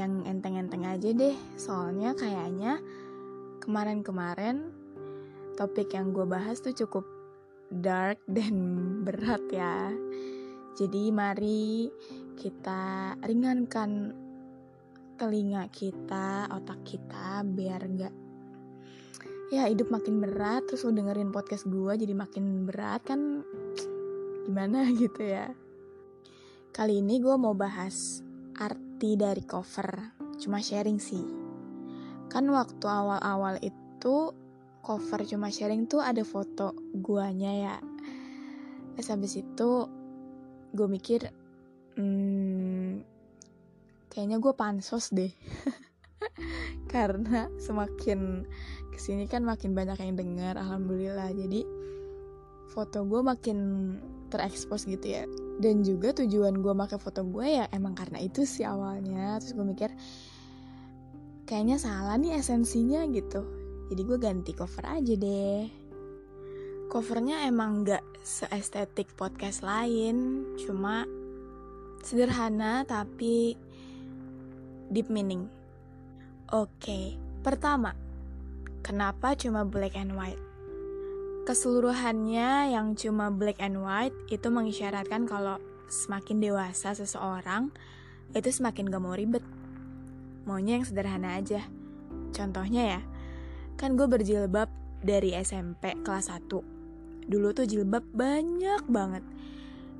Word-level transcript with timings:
yang 0.00 0.24
enteng-enteng 0.24 0.88
aja 0.88 1.12
deh. 1.12 1.36
Soalnya 1.60 2.16
kayaknya 2.16 2.80
kemarin-kemarin 3.60 4.72
topik 5.60 5.92
yang 5.92 6.16
gue 6.16 6.24
bahas 6.24 6.64
tuh 6.64 6.72
cukup 6.72 7.04
dark 7.68 8.18
dan 8.36 8.56
berat 9.04 9.44
ya. 9.52 9.92
Jadi 10.80 11.12
mari 11.12 11.92
kita 12.40 13.14
ringankan 13.20 14.16
telinga 15.20 15.68
kita, 15.68 16.48
otak 16.48 16.80
kita 16.88 17.44
biar 17.44 17.84
nggak 17.84 18.14
ya 19.50 19.66
hidup 19.66 19.90
makin 19.90 20.22
berat 20.22 20.62
terus 20.70 20.86
lo 20.86 20.94
dengerin 20.94 21.34
podcast 21.34 21.66
gue 21.66 21.92
jadi 21.98 22.14
makin 22.14 22.70
berat 22.70 23.02
kan 23.02 23.42
gimana 24.46 24.86
gitu 25.02 25.26
ya 25.26 25.50
kali 26.70 27.02
ini 27.02 27.18
gue 27.18 27.34
mau 27.34 27.50
bahas 27.52 28.22
arti 29.00 29.16
dari 29.16 29.40
cover. 29.48 30.12
Cuma 30.36 30.60
sharing 30.60 31.00
sih. 31.00 31.24
Kan 32.28 32.52
waktu 32.52 32.84
awal-awal 32.84 33.56
itu 33.64 34.36
cover 34.84 35.24
cuma 35.24 35.48
sharing 35.48 35.88
tuh 35.88 36.04
ada 36.04 36.20
foto 36.20 36.76
guanya 36.92 37.48
ya. 37.48 37.76
Terus 38.92 39.08
habis 39.08 39.40
itu 39.40 39.88
gue 40.76 40.84
mikir 40.84 41.32
hmm, 41.96 43.00
kayaknya 44.12 44.36
gue 44.36 44.52
pansos 44.52 45.16
deh. 45.16 45.32
Karena 46.92 47.48
semakin 47.56 48.44
ke 48.92 49.00
sini 49.00 49.24
kan 49.24 49.48
makin 49.48 49.72
banyak 49.72 49.96
yang 49.96 50.12
dengar 50.12 50.60
alhamdulillah. 50.60 51.32
Jadi 51.32 51.64
foto 52.68 53.08
gue 53.08 53.24
makin 53.24 53.58
terekspos 54.30 54.86
gitu 54.86 55.04
ya. 55.04 55.26
Dan 55.58 55.82
juga 55.82 56.14
tujuan 56.14 56.62
gue 56.62 56.72
pakai 56.72 56.96
foto 56.96 57.26
gue 57.26 57.60
ya 57.60 57.66
emang 57.74 57.98
karena 57.98 58.22
itu 58.22 58.46
sih 58.46 58.62
awalnya. 58.62 59.36
Terus 59.42 59.52
gue 59.58 59.66
mikir 59.66 59.90
kayaknya 61.50 61.82
salah 61.82 62.14
nih 62.16 62.38
esensinya 62.38 63.04
gitu. 63.10 63.42
Jadi 63.90 64.02
gue 64.06 64.18
ganti 64.22 64.52
cover 64.54 64.86
aja 64.86 65.14
deh. 65.18 65.66
Covernya 66.90 67.46
emang 67.46 67.86
gak 67.86 68.02
seestetik 68.22 69.14
podcast 69.14 69.62
lain 69.62 70.42
cuma 70.58 71.06
sederhana 72.02 72.82
tapi 72.86 73.54
deep 74.90 75.06
meaning. 75.06 75.46
Oke, 76.50 77.14
pertama, 77.46 77.94
kenapa 78.82 79.38
cuma 79.38 79.62
black 79.62 79.94
and 79.94 80.18
white? 80.18 80.49
Keseluruhannya 81.48 82.76
yang 82.76 82.92
cuma 82.94 83.32
black 83.32 83.58
and 83.58 83.80
white 83.80 84.14
itu 84.28 84.48
mengisyaratkan 84.52 85.24
kalau 85.24 85.56
semakin 85.88 86.38
dewasa 86.38 86.94
seseorang 86.94 87.72
itu 88.36 88.48
semakin 88.52 88.92
gak 88.92 89.02
mau 89.02 89.16
ribet. 89.16 89.42
Maunya 90.46 90.78
yang 90.78 90.86
sederhana 90.86 91.40
aja. 91.40 91.66
Contohnya 92.30 92.98
ya, 92.98 93.00
kan 93.74 93.98
gue 93.98 94.06
berjilbab 94.06 94.70
dari 95.00 95.34
SMP 95.34 95.96
kelas 96.04 96.30
1. 96.30 97.26
Dulu 97.26 97.48
tuh 97.56 97.66
jilbab 97.66 98.04
banyak 98.14 98.86
banget. 98.86 99.24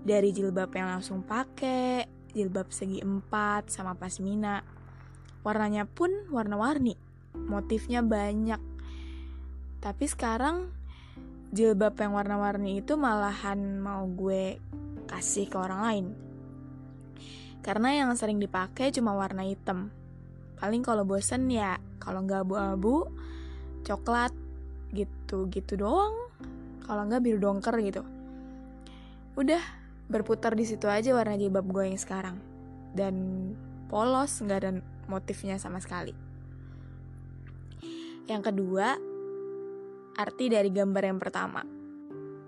Dari 0.00 0.32
jilbab 0.32 0.72
yang 0.72 0.96
langsung 0.96 1.26
pakai, 1.26 2.06
jilbab 2.32 2.72
segi 2.72 3.02
empat 3.02 3.68
sama 3.68 3.98
pasmina, 3.98 4.62
Warnanya 5.40 5.88
pun 5.88 6.12
warna-warni, 6.28 7.00
motifnya 7.32 8.04
banyak. 8.04 8.60
Tapi 9.80 10.04
sekarang 10.04 10.68
jilbab 11.50 11.98
yang 11.98 12.14
warna-warni 12.14 12.78
itu 12.78 12.94
malahan 12.94 13.82
mau 13.82 14.06
gue 14.06 14.62
kasih 15.10 15.50
ke 15.50 15.56
orang 15.58 15.80
lain. 15.82 16.06
Karena 17.60 17.92
yang 17.92 18.14
sering 18.14 18.38
dipakai 18.38 18.94
cuma 18.94 19.12
warna 19.12 19.44
hitam. 19.44 19.90
Paling 20.56 20.86
kalau 20.86 21.02
bosen 21.02 21.50
ya 21.50 21.76
kalau 21.98 22.24
nggak 22.24 22.46
abu-abu, 22.46 23.10
coklat 23.82 24.32
gitu 24.94 25.50
gitu 25.50 25.74
doang. 25.74 26.14
Kalau 26.86 27.02
nggak 27.06 27.22
biru 27.22 27.38
dongker 27.42 27.74
gitu. 27.82 28.02
Udah 29.34 29.60
berputar 30.10 30.54
di 30.54 30.66
situ 30.66 30.86
aja 30.86 31.14
warna 31.14 31.34
jilbab 31.34 31.66
gue 31.66 31.84
yang 31.90 32.00
sekarang. 32.00 32.38
Dan 32.94 33.14
polos, 33.90 34.38
nggak 34.42 34.58
ada 34.58 34.70
motifnya 35.10 35.58
sama 35.58 35.82
sekali. 35.82 36.14
Yang 38.30 38.54
kedua, 38.54 38.94
arti 40.20 40.52
dari 40.52 40.68
gambar 40.68 41.04
yang 41.08 41.16
pertama. 41.16 41.64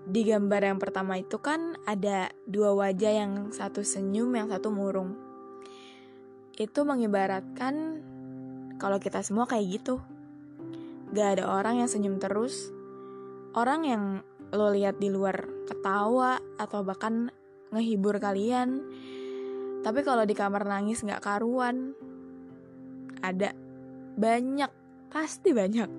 Di 0.05 0.21
gambar 0.21 0.61
yang 0.61 0.77
pertama 0.77 1.17
itu 1.17 1.41
kan 1.41 1.73
ada 1.89 2.29
dua 2.45 2.77
wajah 2.77 3.13
yang 3.25 3.33
satu 3.49 3.81
senyum, 3.81 4.29
yang 4.37 4.45
satu 4.53 4.69
murung. 4.69 5.17
Itu 6.53 6.85
mengibaratkan 6.85 8.05
kalau 8.77 9.01
kita 9.01 9.25
semua 9.25 9.49
kayak 9.49 9.81
gitu. 9.81 9.97
Gak 11.17 11.41
ada 11.41 11.49
orang 11.49 11.81
yang 11.81 11.89
senyum 11.89 12.21
terus. 12.21 12.69
Orang 13.57 13.89
yang 13.89 14.21
lo 14.53 14.69
lihat 14.69 15.01
di 15.01 15.09
luar 15.09 15.49
ketawa 15.65 16.37
atau 16.61 16.85
bahkan 16.85 17.33
ngehibur 17.73 18.21
kalian. 18.21 18.85
Tapi 19.81 20.05
kalau 20.05 20.29
di 20.29 20.37
kamar 20.37 20.69
nangis 20.69 21.01
gak 21.01 21.25
karuan, 21.25 21.97
ada 23.25 23.57
banyak 24.13 24.69
pasti 25.09 25.57
banyak 25.57 25.89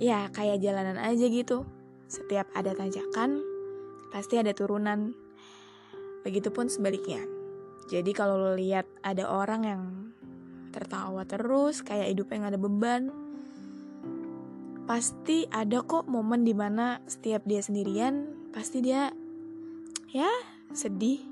ya 0.00 0.32
kayak 0.32 0.64
jalanan 0.64 0.96
aja 0.96 1.28
gitu. 1.28 1.68
Setiap 2.10 2.48
ada 2.56 2.74
tanjakan 2.74 3.44
pasti 4.10 4.40
ada 4.40 4.50
turunan. 4.56 5.14
Begitupun 6.24 6.66
sebaliknya. 6.72 7.22
Jadi 7.92 8.10
kalau 8.16 8.36
lo 8.40 8.52
lihat 8.56 8.88
ada 9.04 9.28
orang 9.28 9.62
yang 9.62 9.82
tertawa 10.70 11.26
terus 11.26 11.82
kayak 11.82 12.14
hidupnya 12.14 12.46
nggak 12.46 12.54
ada 12.54 12.62
beban 12.62 13.02
pasti 14.86 15.46
ada 15.50 15.82
kok 15.82 16.06
momen 16.06 16.42
di 16.42 16.54
mana 16.54 16.98
setiap 17.06 17.42
dia 17.46 17.62
sendirian 17.62 18.26
pasti 18.50 18.82
dia 18.82 19.10
ya 20.10 20.30
sedih 20.74 21.22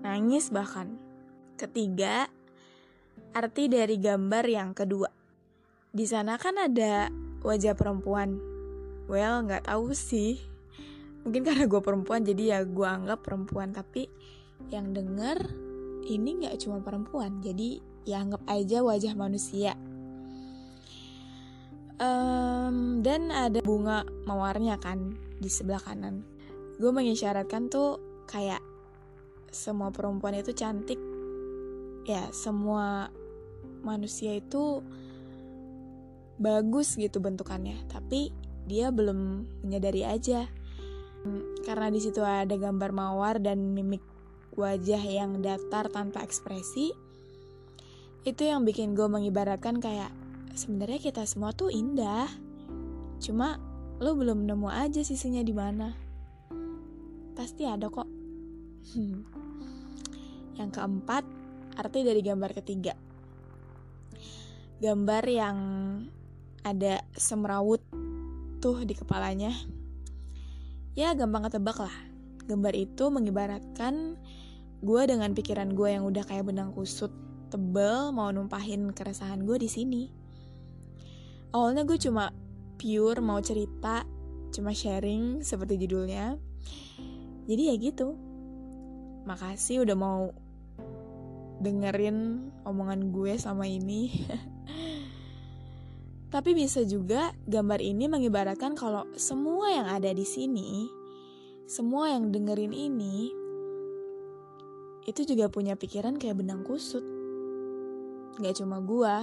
nangis 0.00 0.48
bahkan. 0.48 0.96
Ketiga 1.60 2.28
arti 3.36 3.68
dari 3.68 4.00
gambar 4.00 4.44
yang 4.48 4.72
kedua. 4.72 5.12
Di 5.92 6.08
sana 6.08 6.40
kan 6.40 6.56
ada 6.56 7.12
wajah 7.44 7.74
perempuan. 7.76 8.40
Well, 9.10 9.44
nggak 9.44 9.66
tahu 9.66 9.92
sih. 9.92 10.40
Mungkin 11.26 11.44
karena 11.44 11.68
gue 11.68 11.80
perempuan 11.82 12.24
jadi 12.24 12.42
ya 12.56 12.58
gue 12.64 12.88
anggap 12.88 13.26
perempuan. 13.26 13.74
Tapi 13.74 14.08
yang 14.72 14.92
denger 14.94 15.50
ini 16.08 16.44
nggak 16.44 16.56
cuma 16.62 16.80
perempuan. 16.80 17.42
Jadi 17.42 17.80
ya 18.08 18.22
anggap 18.22 18.42
aja 18.48 18.80
wajah 18.80 19.14
manusia. 19.16 19.74
Um, 22.00 23.04
dan 23.04 23.28
ada 23.28 23.60
bunga 23.60 24.08
mawarnya 24.24 24.80
kan 24.80 25.16
di 25.36 25.52
sebelah 25.52 25.84
kanan. 25.84 26.24
Gue 26.80 26.88
mengisyaratkan 26.96 27.68
tuh 27.68 28.00
kayak 28.24 28.64
semua 29.50 29.90
perempuan 29.90 30.38
itu 30.38 30.54
cantik 30.54 30.96
ya 32.06 32.30
semua 32.32 33.10
manusia 33.84 34.38
itu 34.38 34.80
bagus 36.40 36.96
gitu 36.96 37.20
bentukannya, 37.20 37.76
tapi 37.92 38.32
dia 38.64 38.88
belum 38.88 39.44
menyadari 39.60 40.08
aja. 40.08 40.48
Karena 41.68 41.92
di 41.92 42.00
situ 42.00 42.24
ada 42.24 42.56
gambar 42.56 42.90
mawar 42.96 43.36
dan 43.44 43.76
mimik 43.76 44.00
wajah 44.56 44.98
yang 45.04 45.44
datar 45.44 45.92
tanpa 45.92 46.24
ekspresi, 46.24 46.96
itu 48.24 48.42
yang 48.42 48.64
bikin 48.64 48.96
gue 48.96 49.04
mengibaratkan 49.04 49.78
kayak 49.78 50.08
sebenarnya 50.56 51.12
kita 51.12 51.28
semua 51.28 51.52
tuh 51.52 51.68
indah, 51.68 52.26
cuma 53.20 53.60
lo 54.00 54.16
belum 54.16 54.48
nemu 54.48 54.68
aja 54.72 55.04
sisinya 55.04 55.44
di 55.44 55.52
mana. 55.52 55.92
Pasti 57.36 57.68
ada 57.68 57.92
kok. 57.92 58.08
Yang 60.56 60.70
keempat, 60.72 61.24
arti 61.76 62.00
dari 62.00 62.24
gambar 62.24 62.52
ketiga 62.56 62.96
gambar 64.80 65.24
yang 65.28 65.58
ada 66.64 67.00
semrawut 67.16 67.80
tuh 68.60 68.84
di 68.84 68.92
kepalanya. 68.92 69.52
Ya 70.92 71.16
gampang 71.16 71.48
ketebak 71.48 71.80
lah. 71.80 71.96
Gambar 72.44 72.74
itu 72.76 73.08
mengibaratkan 73.08 74.18
gue 74.80 75.02
dengan 75.04 75.32
pikiran 75.36 75.76
gue 75.76 75.88
yang 75.92 76.04
udah 76.08 76.24
kayak 76.24 76.48
benang 76.48 76.72
kusut 76.72 77.12
tebel 77.50 78.14
mau 78.14 78.30
numpahin 78.30 78.92
keresahan 78.94 79.44
gue 79.44 79.56
di 79.60 79.68
sini. 79.68 80.02
Awalnya 81.50 81.82
gue 81.82 81.98
cuma 81.98 82.30
pure 82.78 83.18
mau 83.18 83.42
cerita, 83.42 84.06
cuma 84.54 84.70
sharing 84.70 85.42
seperti 85.42 85.84
judulnya. 85.84 86.38
Jadi 87.50 87.62
ya 87.66 87.74
gitu. 87.76 88.14
Makasih 89.26 89.82
udah 89.82 89.96
mau 89.98 90.30
dengerin 91.60 92.48
omongan 92.64 93.12
gue 93.12 93.36
sama 93.36 93.66
ini. 93.68 94.08
Tapi 96.30 96.54
bisa 96.54 96.86
juga 96.86 97.34
gambar 97.50 97.82
ini 97.82 98.06
mengibaratkan 98.06 98.78
kalau 98.78 99.02
semua 99.18 99.74
yang 99.74 99.90
ada 99.90 100.14
di 100.14 100.22
sini, 100.22 100.86
semua 101.66 102.14
yang 102.14 102.30
dengerin 102.30 102.70
ini, 102.70 103.34
itu 105.10 105.26
juga 105.26 105.50
punya 105.50 105.74
pikiran 105.74 106.14
kayak 106.22 106.38
benang 106.38 106.62
kusut. 106.62 107.02
Gak 108.38 108.62
cuma 108.62 108.78
gue, 108.78 109.14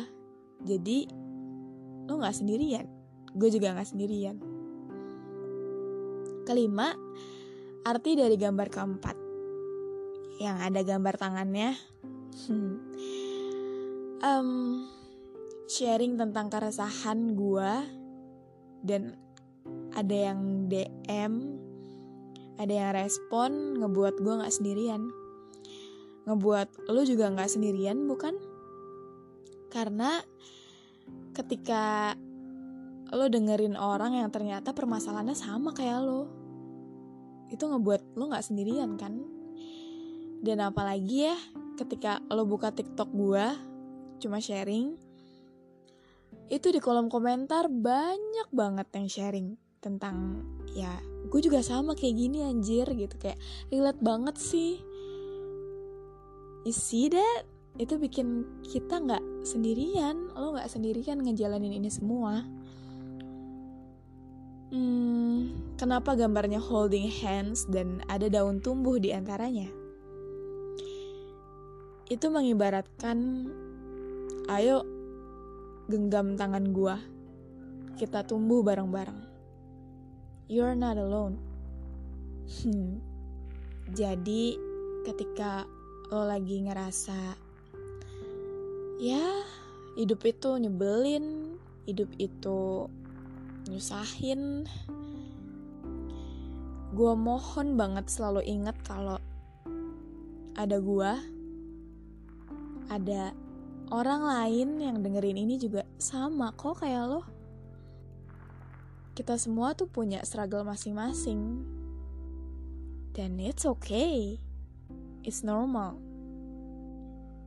jadi 0.68 1.08
lo 2.12 2.20
gak 2.20 2.36
sendirian, 2.36 2.92
gue 3.32 3.50
juga 3.56 3.72
gak 3.72 3.88
sendirian. 3.88 4.36
Kelima, 6.44 6.92
arti 7.88 8.20
dari 8.20 8.36
gambar 8.36 8.68
keempat. 8.68 9.18
Yang 10.44 10.58
ada 10.60 10.82
gambar 10.84 11.16
tangannya. 11.16 11.72
Hmm. 12.52 12.76
Um, 14.22 14.50
sharing 15.68 16.16
tentang 16.16 16.48
keresahan 16.48 17.36
gue 17.36 17.72
dan 18.88 19.20
ada 19.92 20.16
yang 20.16 20.72
DM, 20.72 21.60
ada 22.56 22.74
yang 22.74 22.92
respon, 22.96 23.76
ngebuat 23.84 24.16
gue 24.24 24.34
nggak 24.40 24.56
sendirian, 24.56 25.12
ngebuat 26.24 26.88
lo 26.88 27.02
juga 27.04 27.28
nggak 27.28 27.52
sendirian, 27.52 28.08
bukan? 28.08 28.36
Karena 29.68 30.24
ketika 31.36 32.16
lo 33.12 33.28
dengerin 33.28 33.76
orang 33.76 34.20
yang 34.20 34.32
ternyata 34.32 34.72
permasalahannya 34.72 35.36
sama 35.36 35.76
kayak 35.76 36.00
lo, 36.00 36.32
itu 37.52 37.64
ngebuat 37.64 38.16
lo 38.16 38.32
nggak 38.32 38.46
sendirian 38.48 38.96
kan? 38.96 39.20
Dan 40.40 40.64
apalagi 40.64 41.28
ya, 41.28 41.38
ketika 41.76 42.24
lo 42.32 42.48
buka 42.48 42.72
TikTok 42.72 43.10
gue, 43.12 43.46
cuma 44.24 44.40
sharing, 44.40 45.07
itu 46.48 46.72
di 46.72 46.80
kolom 46.80 47.12
komentar 47.12 47.68
banyak 47.68 48.48
banget 48.56 48.88
yang 48.96 49.08
sharing 49.12 49.48
tentang 49.84 50.44
ya 50.72 51.00
gue 51.28 51.42
juga 51.44 51.60
sama 51.60 51.92
kayak 51.94 52.16
gini 52.16 52.40
anjir 52.48 52.88
gitu. 52.88 53.16
Kayak 53.20 53.40
relate 53.68 54.00
banget 54.00 54.36
sih. 54.40 54.80
You 56.64 56.74
see 56.76 57.12
that? 57.12 57.44
Itu 57.78 58.00
bikin 58.00 58.48
kita 58.64 59.04
nggak 59.04 59.24
sendirian. 59.44 60.32
Lo 60.34 60.56
nggak 60.56 60.72
sendirian 60.72 61.20
ngejalanin 61.20 61.76
ini 61.76 61.92
semua. 61.92 62.48
Hmm, 64.68 65.56
kenapa 65.80 66.16
gambarnya 66.16 66.60
holding 66.60 67.08
hands 67.08 67.64
dan 67.72 68.04
ada 68.12 68.28
daun 68.28 68.60
tumbuh 68.60 69.00
di 69.00 69.16
antaranya? 69.16 69.68
Itu 72.08 72.32
mengibaratkan 72.32 73.48
ayo 74.48 74.97
genggam 75.88 76.36
tangan 76.36 76.76
gua. 76.76 77.00
Kita 77.98 78.28
tumbuh 78.28 78.62
bareng-bareng. 78.62 79.24
You're 80.52 80.76
not 80.76 80.96
alone. 81.00 81.40
Hmm. 82.64 83.04
Jadi 83.92 84.56
ketika 85.08 85.64
lo 86.12 86.24
lagi 86.28 86.64
ngerasa 86.64 87.36
ya 89.00 89.26
hidup 90.00 90.24
itu 90.24 90.56
nyebelin, 90.60 91.58
hidup 91.88 92.12
itu 92.20 92.88
nyusahin, 93.68 94.64
gue 96.96 97.14
mohon 97.16 97.76
banget 97.76 98.08
selalu 98.08 98.44
inget 98.48 98.78
kalau 98.88 99.20
ada 100.56 100.78
gue, 100.80 101.12
ada 102.88 103.36
orang 103.88 104.22
lain 104.28 104.70
yang 104.84 105.00
dengerin 105.00 105.40
ini 105.40 105.56
juga 105.56 105.88
sama 105.96 106.52
kok 106.56 106.84
kayak 106.84 107.06
lo. 107.08 107.22
Kita 109.16 109.40
semua 109.40 109.74
tuh 109.74 109.90
punya 109.90 110.22
struggle 110.28 110.68
masing-masing. 110.68 111.66
Dan 113.16 113.42
it's 113.42 113.66
okay. 113.66 114.38
It's 115.26 115.42
normal. 115.42 115.98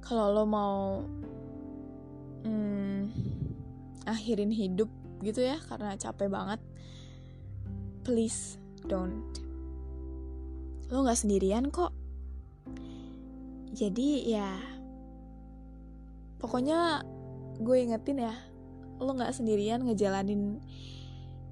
Kalau 0.03 0.35
lo 0.35 0.45
mau 0.49 1.05
hmm, 2.43 3.13
akhirin 4.09 4.51
hidup 4.51 4.91
gitu 5.23 5.45
ya 5.45 5.61
karena 5.69 5.95
capek 5.95 6.27
banget, 6.27 6.61
please 8.03 8.59
don't. 8.89 9.23
Lo 10.91 11.07
gak 11.07 11.21
sendirian 11.21 11.71
kok. 11.71 11.95
Jadi 13.71 14.27
ya 14.27 14.59
pokoknya 16.41 17.05
gue 17.61 17.77
ingetin 17.77 18.25
ya 18.25 18.35
lo 19.01 19.13
nggak 19.17 19.37
sendirian 19.37 19.85
ngejalanin 19.85 20.61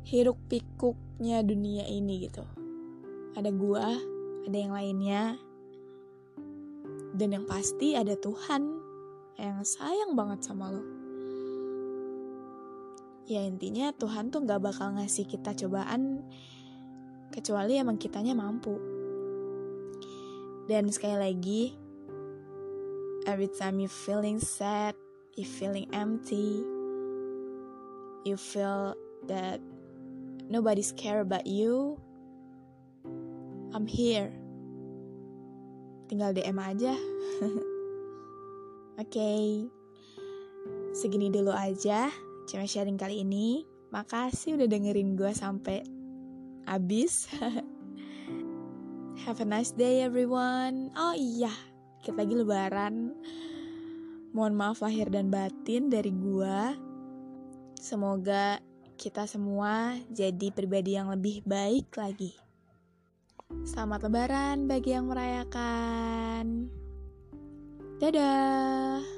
hiruk 0.08 0.40
pikuknya 0.48 1.44
dunia 1.44 1.84
ini 1.84 2.28
gitu. 2.28 2.44
Ada 3.36 3.52
gue 3.52 3.86
ada 4.48 4.56
yang 4.56 4.72
lainnya 4.72 5.36
dan 7.12 7.28
yang 7.36 7.44
pasti 7.44 7.92
ada 7.92 8.16
Tuhan 8.16 8.62
yang 9.36 9.60
sayang 9.64 10.16
banget 10.16 10.44
sama 10.44 10.72
lo. 10.72 10.84
Ya 13.28 13.44
intinya 13.44 13.92
Tuhan 13.92 14.32
tuh 14.32 14.48
nggak 14.48 14.64
bakal 14.64 14.96
ngasih 14.96 15.28
kita 15.28 15.52
cobaan 15.52 16.24
kecuali 17.28 17.76
emang 17.76 18.00
kitanya 18.00 18.32
mampu. 18.32 18.76
Dan 20.68 20.88
sekali 20.92 21.16
lagi 21.16 21.87
every 23.28 23.52
time 23.60 23.76
you 23.76 23.92
feeling 23.92 24.40
sad, 24.40 24.96
you 25.36 25.44
feeling 25.44 25.84
empty, 25.92 26.64
you 28.24 28.40
feel 28.40 28.96
that 29.28 29.60
nobody's 30.48 30.96
care 30.96 31.20
about 31.20 31.44
you, 31.46 32.00
I'm 33.76 33.84
here. 33.84 34.32
Tinggal 36.08 36.32
DM 36.32 36.56
aja. 36.56 36.96
Oke. 38.96 39.12
okay. 39.12 39.68
Segini 40.96 41.28
dulu 41.28 41.52
aja 41.52 42.08
cuma 42.48 42.64
sharing 42.64 42.96
kali 42.96 43.20
ini. 43.20 43.68
Makasih 43.92 44.56
udah 44.56 44.64
dengerin 44.72 45.20
gue 45.20 45.36
sampai 45.36 45.84
habis. 46.64 47.28
Have 49.28 49.44
a 49.44 49.46
nice 49.46 49.76
day 49.76 50.00
everyone. 50.00 50.88
Oh 50.96 51.12
iya, 51.12 51.52
dikit 51.98 52.14
lagi 52.14 52.34
lebaran. 52.38 53.10
Mohon 54.30 54.54
maaf 54.54 54.78
lahir 54.86 55.10
dan 55.10 55.34
batin 55.34 55.90
dari 55.90 56.14
gua. 56.14 56.78
Semoga 57.74 58.62
kita 58.94 59.26
semua 59.26 59.98
jadi 60.10 60.54
pribadi 60.54 60.94
yang 60.94 61.10
lebih 61.10 61.42
baik 61.42 61.90
lagi. 61.98 62.34
Selamat 63.66 64.06
lebaran 64.06 64.70
bagi 64.70 64.94
yang 64.94 65.10
merayakan. 65.10 66.70
Dadah. 67.98 69.17